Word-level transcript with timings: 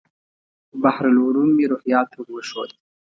بحر 0.83 1.03
العلوم 1.13 1.49
مې 1.57 1.65
روهیال 1.71 2.05
ته 2.11 2.17
ور 2.19 2.27
وښود. 2.33 2.69